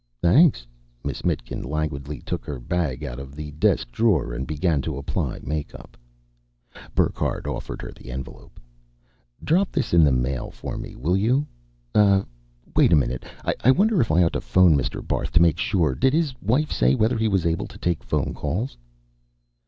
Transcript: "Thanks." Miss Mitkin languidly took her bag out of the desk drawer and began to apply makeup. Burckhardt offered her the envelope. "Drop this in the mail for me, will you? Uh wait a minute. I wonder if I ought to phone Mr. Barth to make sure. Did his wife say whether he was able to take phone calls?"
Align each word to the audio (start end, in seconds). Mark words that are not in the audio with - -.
"Thanks." 0.19 0.65
Miss 1.03 1.23
Mitkin 1.23 1.61
languidly 1.63 2.21
took 2.21 2.43
her 2.43 2.59
bag 2.59 3.03
out 3.03 3.19
of 3.19 3.35
the 3.35 3.51
desk 3.51 3.91
drawer 3.91 4.33
and 4.33 4.47
began 4.47 4.81
to 4.81 4.97
apply 4.97 5.39
makeup. 5.43 5.95
Burckhardt 6.95 7.45
offered 7.45 7.83
her 7.83 7.91
the 7.91 8.09
envelope. 8.09 8.59
"Drop 9.43 9.71
this 9.71 9.93
in 9.93 10.03
the 10.03 10.11
mail 10.11 10.49
for 10.49 10.75
me, 10.75 10.95
will 10.95 11.15
you? 11.15 11.45
Uh 11.93 12.23
wait 12.75 12.91
a 12.91 12.95
minute. 12.95 13.25
I 13.63 13.69
wonder 13.69 14.01
if 14.01 14.09
I 14.11 14.23
ought 14.23 14.33
to 14.33 14.41
phone 14.41 14.75
Mr. 14.75 15.07
Barth 15.07 15.31
to 15.33 15.39
make 15.43 15.59
sure. 15.59 15.93
Did 15.93 16.13
his 16.13 16.33
wife 16.41 16.71
say 16.71 16.95
whether 16.95 17.19
he 17.19 17.27
was 17.27 17.45
able 17.45 17.67
to 17.67 17.77
take 17.77 18.03
phone 18.03 18.33
calls?" 18.33 18.75